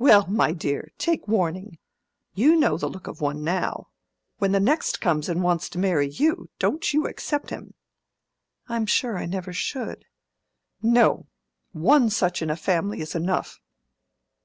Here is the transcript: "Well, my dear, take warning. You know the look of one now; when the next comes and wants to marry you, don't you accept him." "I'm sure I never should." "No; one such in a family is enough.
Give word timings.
"Well, 0.00 0.26
my 0.26 0.50
dear, 0.52 0.90
take 0.98 1.28
warning. 1.28 1.78
You 2.34 2.56
know 2.56 2.76
the 2.76 2.88
look 2.88 3.06
of 3.06 3.20
one 3.20 3.44
now; 3.44 3.86
when 4.38 4.50
the 4.50 4.58
next 4.58 5.00
comes 5.00 5.28
and 5.28 5.44
wants 5.44 5.68
to 5.68 5.78
marry 5.78 6.08
you, 6.08 6.50
don't 6.58 6.92
you 6.92 7.06
accept 7.06 7.50
him." 7.50 7.74
"I'm 8.68 8.84
sure 8.84 9.16
I 9.16 9.26
never 9.26 9.52
should." 9.52 10.06
"No; 10.82 11.28
one 11.70 12.10
such 12.10 12.42
in 12.42 12.50
a 12.50 12.56
family 12.56 13.00
is 13.00 13.14
enough. 13.14 13.60